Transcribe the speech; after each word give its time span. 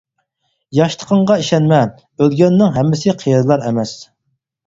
ياشلىقىڭغا 0.77 1.35
ئىشەنمە، 1.43 1.81
ئۆلگەننىڭ 2.23 2.73
ھەممىسى 2.79 3.15
قېرىلار 3.25 3.67
ئەمەس. 3.67 3.93